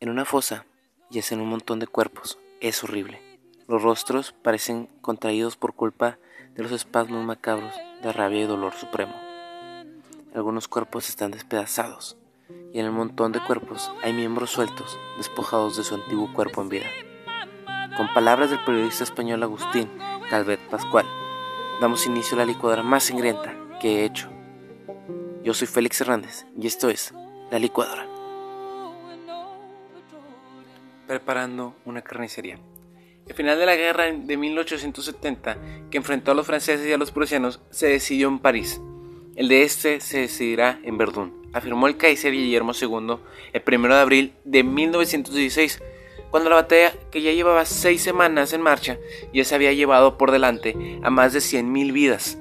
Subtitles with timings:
[0.00, 0.64] En una fosa
[1.10, 2.38] yacen un montón de cuerpos.
[2.60, 3.20] Es horrible.
[3.66, 6.18] Los rostros parecen contraídos por culpa
[6.54, 9.14] de los espasmos macabros de rabia y dolor supremo.
[10.36, 12.16] Algunos cuerpos están despedazados
[12.72, 16.68] y en el montón de cuerpos hay miembros sueltos, despojados de su antiguo cuerpo en
[16.68, 16.86] vida.
[17.96, 19.90] Con palabras del periodista español Agustín
[20.30, 21.06] Calvet Pascual,
[21.80, 24.30] damos inicio a la licuadora más sangrienta que he hecho.
[25.42, 27.12] Yo soy Félix Hernández y esto es
[27.50, 28.17] La Licuadora.
[31.08, 32.58] Preparando una carnicería.
[33.26, 35.56] El final de la guerra de 1870,
[35.90, 38.80] que enfrentó a los franceses y a los prusianos, se decidió en París.
[39.34, 43.16] El de este se decidirá en Verdún, afirmó el Kaiser Guillermo II
[43.54, 45.82] el 1 de abril de 1916
[46.30, 48.98] cuando la batalla, que ya llevaba seis semanas en marcha,
[49.32, 52.38] ya se había llevado por delante a más de 100.000 vidas.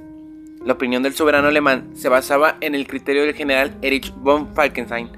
[0.66, 5.10] La opinión del soberano alemán se basaba en el criterio del general Erich von Falkenstein,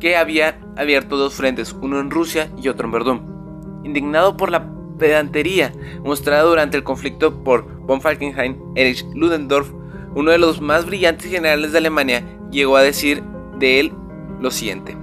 [0.00, 3.80] que había abierto dos frentes, uno en Rusia y otro en Verdún.
[3.84, 5.72] Indignado por la pedantería
[6.04, 9.72] mostrada durante el conflicto por von Falkenstein, Erich Ludendorff,
[10.14, 13.22] uno de los más brillantes generales de Alemania, llegó a decir
[13.58, 13.92] de él
[14.40, 14.96] lo siguiente.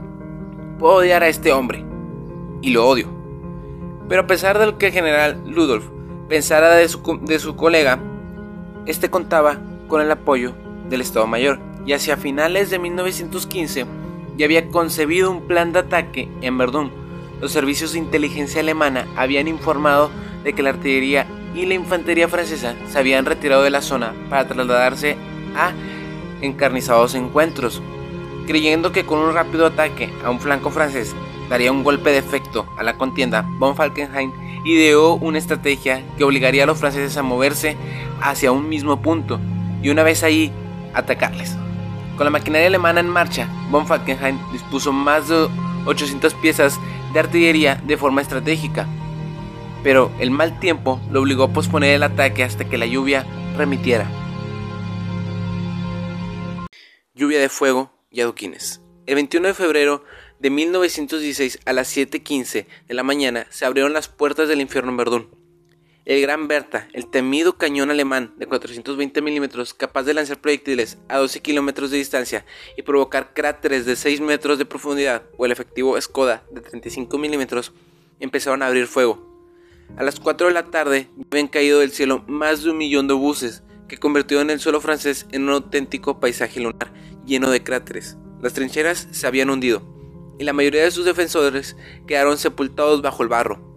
[0.79, 1.85] Puedo odiar a este hombre,
[2.61, 3.07] y lo odio.
[4.09, 5.85] Pero a pesar de lo que el general Ludolf
[6.27, 7.99] pensara de su, de su colega,
[8.85, 10.53] este contaba con el apoyo
[10.89, 13.85] del Estado Mayor y hacia finales de 1915
[14.37, 16.91] ya había concebido un plan de ataque en Verdún.
[17.41, 20.09] Los servicios de inteligencia alemana habían informado
[20.43, 24.47] de que la artillería y la infantería francesa se habían retirado de la zona para
[24.47, 25.17] trasladarse
[25.55, 25.71] a
[26.41, 27.81] encarnizados encuentros,
[28.45, 31.15] creyendo que con un rápido ataque a un flanco francés
[31.49, 34.33] daría un golpe de efecto a la contienda, von Falkenhayn
[34.65, 37.77] ideó una estrategia que obligaría a los franceses a moverse
[38.21, 39.39] hacia un mismo punto
[39.81, 40.51] y una vez ahí
[40.93, 41.57] atacarles.
[42.17, 45.49] Con la maquinaria alemana en marcha, von Falkenhayn dispuso más de
[45.85, 46.79] 800 piezas
[47.13, 48.87] de artillería de forma estratégica,
[49.83, 53.25] pero el mal tiempo lo obligó a posponer el ataque hasta que la lluvia
[53.57, 54.09] remitiera.
[57.13, 58.81] Lluvia de fuego y adoquines.
[59.05, 60.03] El 21 de febrero
[60.39, 64.97] de 1916 a las 7.15 de la mañana se abrieron las puertas del infierno en
[64.97, 65.44] Verdún.
[66.05, 71.17] El Gran Berta, el temido cañón alemán de 420 milímetros capaz de lanzar proyectiles a
[71.17, 72.45] 12 kilómetros de distancia
[72.77, 77.73] y provocar cráteres de 6 metros de profundidad, o el efectivo Skoda de 35 milímetros,
[78.19, 79.19] empezaron a abrir fuego.
[79.97, 83.15] A las 4 de la tarde habían caído del cielo más de un millón de
[83.15, 86.93] buses, que convirtieron el suelo francés en un auténtico paisaje lunar
[87.25, 88.15] lleno de cráteres.
[88.43, 89.81] Las trincheras se habían hundido
[90.37, 93.74] y la mayoría de sus defensores quedaron sepultados bajo el barro.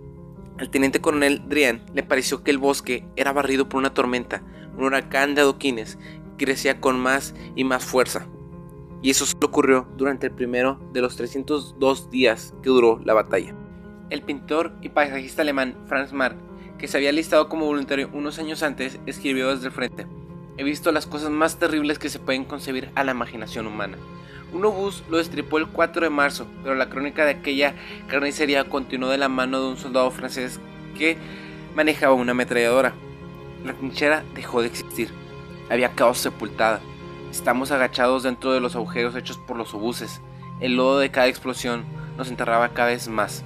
[0.59, 4.43] Al teniente coronel Drian le pareció que el bosque era barrido por una tormenta,
[4.77, 5.99] un huracán de adoquines
[6.37, 8.27] que crecía con más y más fuerza.
[9.01, 13.55] Y eso solo ocurrió durante el primero de los 302 días que duró la batalla.
[14.11, 16.37] El pintor y paisajista alemán Franz Marc,
[16.77, 20.07] que se había listado como voluntario unos años antes, escribió desde el frente:
[20.59, 23.97] He visto las cosas más terribles que se pueden concebir a la imaginación humana.
[24.53, 27.75] Un obús lo destripó el 4 de marzo, pero la crónica de aquella
[28.09, 30.59] carnicería continuó de la mano de un soldado francés
[30.97, 31.17] que
[31.77, 32.93] manejaba una ametralladora.
[33.65, 35.11] La trinchera dejó de existir.
[35.71, 36.81] Había caos sepultada.
[37.31, 40.21] Estamos agachados dentro de los agujeros hechos por los obuses.
[40.61, 41.85] El lodo de cada explosión
[42.17, 43.45] nos enterraba cada vez más.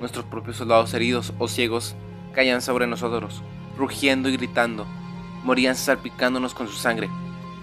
[0.00, 1.94] Nuestros propios soldados heridos o ciegos
[2.32, 3.42] caían sobre nosotros,
[3.76, 4.86] rugiendo y gritando.
[5.44, 7.08] Morían salpicándonos con su sangre.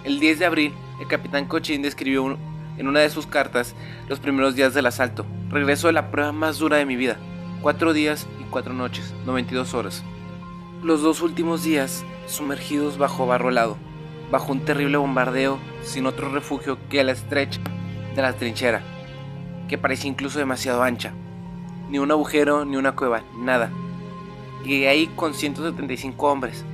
[0.03, 2.37] El 10 de abril, el capitán Cochin describió
[2.77, 3.75] en una de sus cartas
[4.07, 5.25] los primeros días del asalto.
[5.49, 7.17] Regreso de la prueba más dura de mi vida.
[7.61, 10.03] Cuatro días y cuatro noches, 92 horas.
[10.83, 13.77] Los dos últimos días sumergidos bajo barro helado,
[14.31, 17.59] bajo un terrible bombardeo, sin otro refugio que la estrecha
[18.15, 18.81] de la trinchera,
[19.67, 21.13] que parecía incluso demasiado ancha.
[21.89, 23.71] Ni un agujero, ni una cueva, nada.
[24.63, 26.65] Llegué ahí con 175 hombres.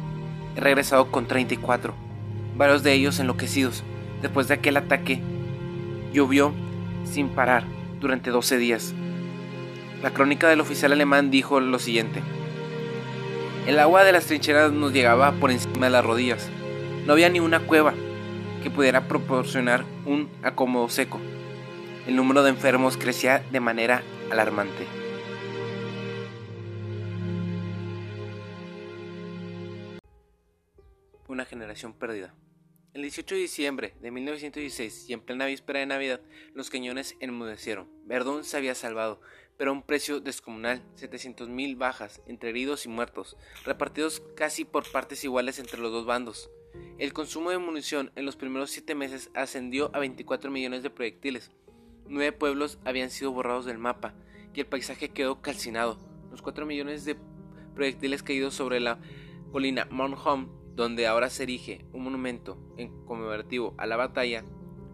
[0.56, 1.94] He regresado con 34,
[2.58, 3.84] varios de ellos enloquecidos,
[4.22, 5.22] después de aquel ataque
[6.14, 6.52] Llovió
[7.06, 7.64] sin parar
[8.02, 8.94] durante 12 días.
[10.04, 12.22] La crónica del oficial alemán dijo lo siguiente.
[13.66, 16.50] El agua de las trincheras nos llegaba por encima de las rodillas.
[17.06, 17.94] No había ni una cueva
[18.62, 21.20] que pudiera proporcionar un acomodo seco.
[22.08, 25.01] El número de enfermos crecía de manera alarmante.
[31.32, 32.36] Una generación perdida.
[32.94, 36.20] El 18 de diciembre de 1916 y en plena víspera de Navidad,
[36.54, 37.88] los cañones enmudecieron.
[38.04, 39.22] Verdún se había salvado,
[39.56, 45.24] pero a un precio descomunal, 700.000 bajas entre heridos y muertos, repartidos casi por partes
[45.24, 46.52] iguales entre los dos bandos.
[46.98, 51.50] El consumo de munición en los primeros siete meses ascendió a 24 millones de proyectiles.
[52.10, 54.16] nueve pueblos habían sido borrados del mapa
[54.54, 55.98] y el paisaje quedó calcinado.
[56.30, 57.16] Los cuatro millones de
[57.74, 59.00] proyectiles caídos sobre la
[59.54, 64.44] colina Mount Home, donde ahora se erige un monumento en conmemorativo a la batalla,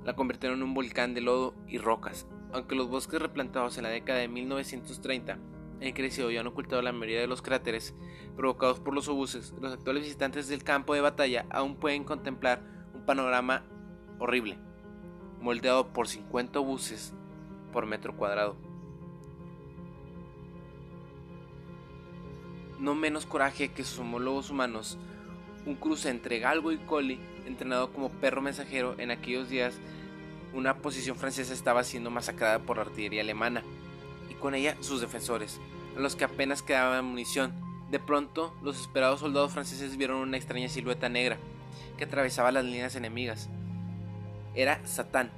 [0.03, 2.27] la convirtieron en un volcán de lodo y rocas.
[2.53, 5.38] Aunque los bosques replantados en la década de 1930
[5.81, 7.94] han crecido y han ocultado la mayoría de los cráteres
[8.35, 12.62] provocados por los obuses, los actuales visitantes del campo de batalla aún pueden contemplar
[12.94, 13.63] un panorama
[14.19, 14.57] horrible,
[15.41, 17.13] moldeado por 50 obuses
[17.71, 18.56] por metro cuadrado.
[22.79, 24.97] No menos coraje que sus homólogos humanos,
[25.68, 29.75] un cruce entre galgo y collie, entrenado como perro mensajero en aquellos días,
[30.54, 33.64] una posición francesa estaba siendo masacrada por la artillería alemana,
[34.30, 35.60] y con ella sus defensores,
[35.96, 37.54] a los que apenas quedaba munición.
[37.92, 41.38] De pronto, los esperados soldados franceses vieron una extraña silueta negra
[41.98, 43.50] que atravesaba las líneas enemigas.
[44.56, 45.31] Era Satán,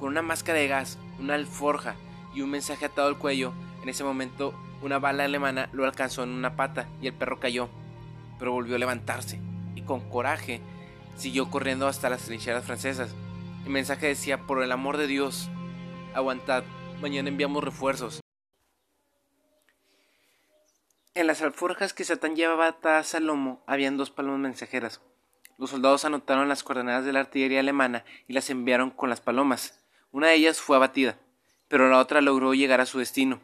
[0.00, 1.94] con una máscara de gas, una alforja
[2.34, 3.52] y un mensaje atado al cuello.
[3.82, 7.68] En ese momento, una bala alemana lo alcanzó en una pata y el perro cayó,
[8.40, 9.38] pero volvió a levantarse
[9.76, 10.60] y con coraje
[11.16, 13.14] siguió corriendo hasta las trincheras francesas.
[13.64, 15.50] El mensaje decía, por el amor de Dios,
[16.14, 16.64] aguantad,
[17.00, 18.20] mañana enviamos refuerzos.
[21.14, 25.02] En las alforjas que Satán llevaba atadas al lomo habían dos palomas mensajeras.
[25.58, 29.84] Los soldados anotaron las coordenadas de la artillería alemana y las enviaron con las palomas.
[30.10, 31.18] Una de ellas fue abatida,
[31.68, 33.40] pero la otra logró llegar a su destino.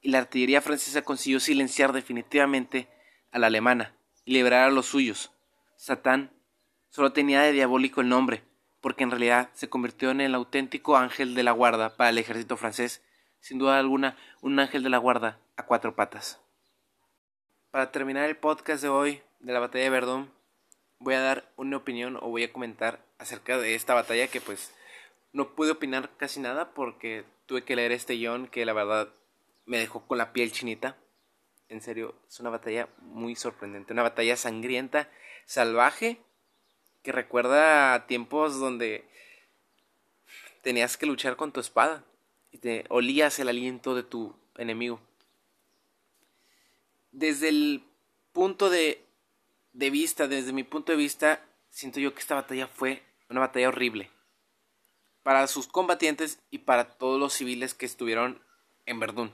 [0.00, 2.88] Y la artillería francesa consiguió silenciar definitivamente
[3.30, 3.94] a la alemana
[4.28, 5.32] y liberar a los suyos.
[5.76, 6.30] Satán
[6.90, 8.42] solo tenía de diabólico el nombre,
[8.82, 12.58] porque en realidad se convirtió en el auténtico ángel de la guarda para el ejército
[12.58, 13.02] francés,
[13.40, 16.38] sin duda alguna un ángel de la guarda a cuatro patas.
[17.70, 20.30] Para terminar el podcast de hoy de la batalla de Verdún,
[20.98, 24.74] voy a dar una opinión o voy a comentar acerca de esta batalla que pues
[25.32, 29.08] no pude opinar casi nada porque tuve que leer este guion que la verdad
[29.64, 30.98] me dejó con la piel chinita.
[31.68, 35.10] En serio, es una batalla muy sorprendente, una batalla sangrienta,
[35.44, 36.20] salvaje,
[37.02, 39.08] que recuerda a tiempos donde
[40.62, 42.04] tenías que luchar con tu espada
[42.50, 45.00] y te olías el aliento de tu enemigo
[47.12, 47.84] desde el
[48.32, 49.04] punto de,
[49.72, 53.68] de vista, desde mi punto de vista, siento yo que esta batalla fue una batalla
[53.68, 54.10] horrible.
[55.22, 58.40] Para sus combatientes y para todos los civiles que estuvieron
[58.86, 59.32] en Verdún.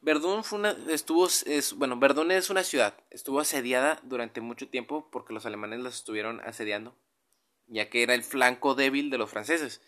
[0.00, 0.42] Verdún
[0.88, 5.80] estuvo, es, bueno, Verdún es una ciudad, estuvo asediada durante mucho tiempo porque los alemanes
[5.80, 6.94] la estuvieron asediando,
[7.66, 9.82] ya que era el flanco débil de los franceses.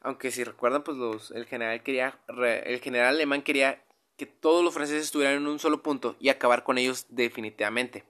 [0.00, 3.82] Aunque si recuerdan, pues los, el general quería, el general alemán quería
[4.16, 8.04] que todos los franceses estuvieran en un solo punto y acabar con ellos definitivamente.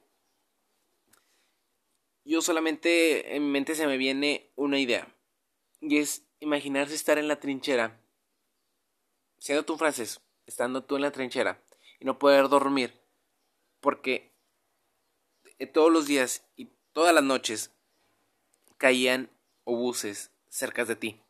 [2.24, 5.06] Yo solamente en mi mente se me viene una idea.
[5.80, 8.00] Y es imaginarse estar en la trinchera,
[9.38, 11.60] siendo tú un francés, estando tú en la trinchera
[12.00, 13.00] y no poder dormir
[13.80, 14.32] porque
[15.58, 17.70] eh, todos los días y todas las noches
[18.78, 19.30] caían
[19.64, 21.20] obuses cerca de ti.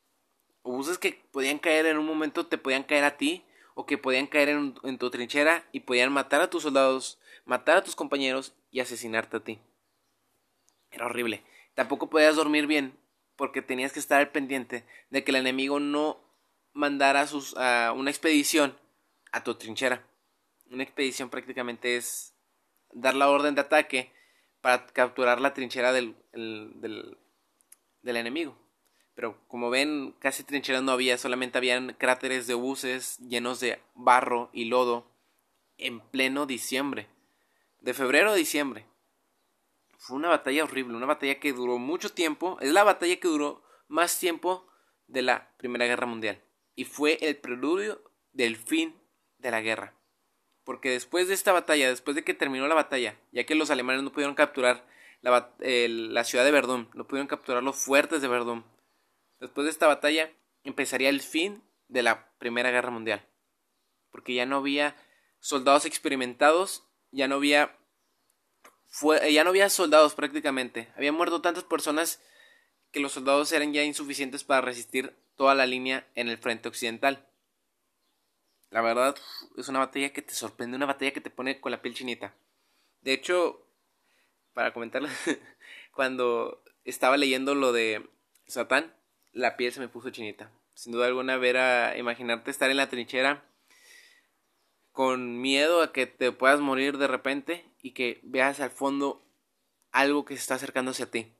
[0.62, 3.44] Obuses que podían caer en un momento, te podían caer a ti
[3.74, 7.82] o que podían caer en, tu trinchera y podían matar a tus soldados, matar a
[7.82, 9.58] tus compañeros y asesinarte a ti.
[10.90, 11.42] Era horrible.
[11.74, 12.96] Tampoco podías dormir bien
[13.36, 16.20] porque tenías que estar al pendiente de que el enemigo no
[16.72, 18.76] mandara sus, a una expedición
[19.34, 20.06] a tu trinchera.
[20.70, 22.34] Una expedición prácticamente es
[22.92, 24.12] dar la orden de ataque
[24.60, 27.18] para capturar la trinchera del, del,
[28.00, 28.56] del enemigo.
[29.16, 34.50] Pero como ven, casi trincheras no había, solamente habían cráteres de buses llenos de barro
[34.52, 35.10] y lodo
[35.78, 37.08] en pleno diciembre.
[37.80, 38.86] De febrero a diciembre.
[39.98, 42.56] Fue una batalla horrible, una batalla que duró mucho tiempo.
[42.60, 44.68] Es la batalla que duró más tiempo
[45.08, 46.40] de la Primera Guerra Mundial.
[46.76, 48.00] Y fue el preludio
[48.32, 48.94] del fin
[49.44, 49.94] de la guerra.
[50.64, 54.02] Porque después de esta batalla, después de que terminó la batalla, ya que los alemanes
[54.02, 54.86] no pudieron capturar
[55.20, 58.64] la, ciudad de Verdún, no pudieron capturar los fuertes de Verdún,
[59.40, 60.30] Después de esta batalla
[60.62, 63.26] empezaría el fin de la Primera Guerra Mundial.
[64.10, 64.96] Porque ya no había
[65.38, 67.76] soldados experimentados, ya no había
[69.30, 70.88] ya no había soldados prácticamente.
[70.96, 72.22] Habían muerto tantas personas
[72.90, 77.28] que los soldados eran ya insuficientes para resistir toda la línea en el frente occidental.
[78.74, 79.14] La verdad
[79.56, 82.34] es una batalla que te sorprende, una batalla que te pone con la piel chinita.
[83.02, 83.64] De hecho,
[84.52, 85.08] para comentarlo,
[85.94, 88.04] cuando estaba leyendo lo de
[88.48, 88.92] Satán,
[89.30, 90.50] la piel se me puso chinita.
[90.74, 93.44] Sin duda alguna, ver a imaginarte estar en la trinchera
[94.90, 99.24] con miedo a que te puedas morir de repente y que veas al fondo
[99.92, 101.32] algo que se está acercándose a ti.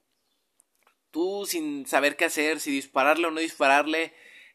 [1.11, 4.15] Tú sin saber qué hacer, si dispararle o no dispararle,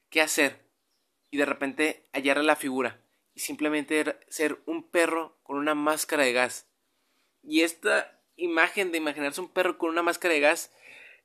[0.10, 0.69] qué hacer
[1.32, 3.02] y de repente hallarle la figura
[3.34, 6.68] y simplemente ser un perro con una máscara de gas.
[7.44, 10.72] Y esta imagen de imaginarse un perro con una máscara de gas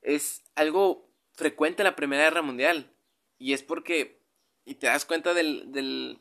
[0.02, 2.92] es algo frecuente en la Primera Guerra Mundial.
[3.38, 4.20] Y es porque,
[4.64, 6.20] y te das cuenta del, del,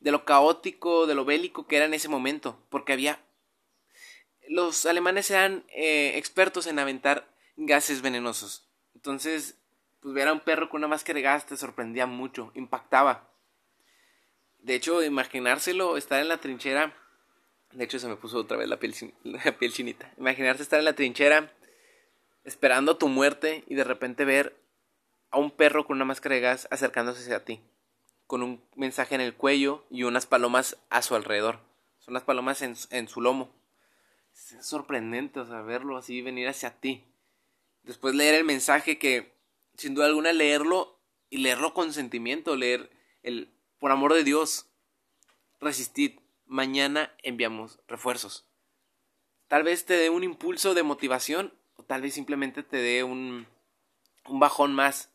[0.00, 3.24] de lo caótico, de lo bélico que era en ese momento, porque había...
[4.48, 8.68] Los alemanes eran eh, expertos en aventar gases venenosos.
[8.94, 9.59] Entonces,
[10.00, 13.28] pues ver a un perro con una máscara de gas te sorprendía mucho, impactaba.
[14.58, 16.94] De hecho, imaginárselo, estar en la trinchera.
[17.72, 20.12] De hecho, se me puso otra vez la piel, la piel chinita.
[20.18, 21.52] Imaginarse estar en la trinchera,
[22.44, 24.56] esperando tu muerte y de repente ver
[25.30, 27.60] a un perro con una máscara de gas acercándose hacia ti,
[28.26, 31.60] con un mensaje en el cuello y unas palomas a su alrededor.
[31.98, 33.54] Son las palomas en, en su lomo.
[34.32, 37.04] Es sorprendente, o sea, verlo así venir hacia ti.
[37.82, 39.29] Después leer el mensaje que,
[39.80, 42.90] sin duda alguna, leerlo y leerlo con sentimiento, leer
[43.22, 44.70] el, por amor de Dios,
[45.60, 48.46] resistid, mañana enviamos refuerzos.
[49.48, 53.46] Tal vez te dé un impulso de motivación o tal vez simplemente te dé un,
[54.26, 55.10] un bajón más.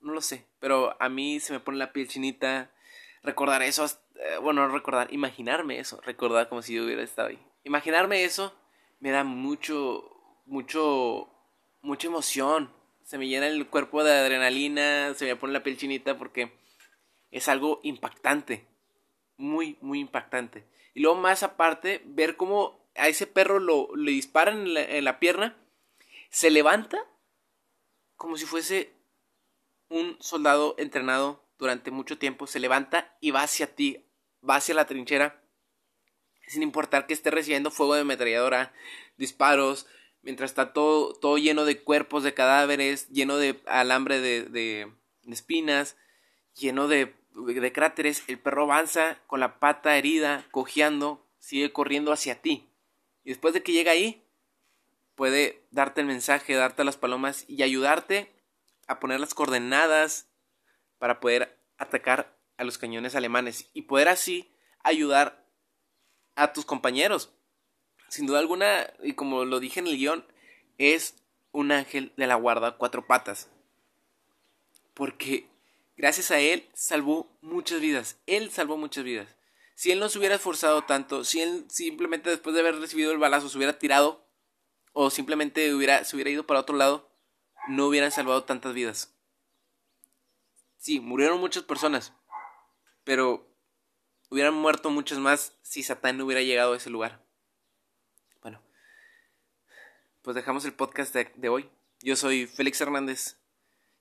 [0.00, 2.70] No lo sé, pero a mí se me pone la piel chinita
[3.22, 7.38] recordar eso, eh, bueno, recordar, imaginarme eso, recordar como si yo hubiera estado ahí.
[7.64, 8.54] Imaginarme eso
[9.00, 10.08] me da mucho,
[10.46, 11.28] mucho
[11.82, 12.70] mucha emoción.
[13.08, 16.52] Se me llena el cuerpo de adrenalina, se me pone la piel chinita porque
[17.30, 18.66] es algo impactante.
[19.38, 20.66] Muy, muy impactante.
[20.92, 25.04] Y luego más aparte, ver cómo a ese perro lo, le disparan en la, en
[25.04, 25.56] la pierna,
[26.28, 27.02] se levanta
[28.16, 28.92] como si fuese
[29.88, 34.04] un soldado entrenado durante mucho tiempo, se levanta y va hacia ti,
[34.46, 35.42] va hacia la trinchera,
[36.46, 38.74] sin importar que esté recibiendo fuego de ametralladora,
[39.16, 39.86] disparos,
[40.22, 44.92] mientras está todo, todo lleno de cuerpos de cadáveres, lleno de alambre de, de,
[45.28, 45.96] espinas,
[46.54, 52.40] lleno de, de, cráteres, el perro avanza con la pata herida, cojeando, sigue corriendo hacia
[52.40, 52.68] ti.
[53.24, 54.24] Y después de que llega ahí,
[55.14, 58.32] puede darte el mensaje, darte las palomas y ayudarte
[58.86, 60.28] a poner las coordenadas
[60.98, 65.44] para poder atacar a los cañones alemanes y poder así ayudar
[66.34, 67.32] a tus compañeros
[68.08, 70.24] sin duda alguna, y como lo dije en el guion,
[70.78, 71.14] es
[71.52, 73.48] un ángel de la guarda cuatro patas.
[74.94, 75.48] Porque
[75.96, 78.18] gracias a él salvó muchas vidas.
[78.26, 79.28] Él salvó muchas vidas.
[79.74, 83.18] Si él no se hubiera esforzado tanto, si él simplemente después de haber recibido el
[83.18, 84.24] balazo se hubiera tirado,
[84.92, 87.08] o simplemente hubiera, se hubiera ido para otro lado,
[87.68, 89.14] no hubieran salvado tantas vidas.
[90.78, 92.12] Sí, murieron muchas personas,
[93.04, 93.46] pero
[94.30, 97.27] hubieran muerto muchas más si Satán no hubiera llegado a ese lugar
[100.28, 101.70] pues dejamos el podcast de, hoy.
[102.02, 103.38] Yo soy Félix Hernández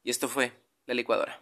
[0.03, 0.51] y esto fue
[0.86, 1.41] La Licuadora.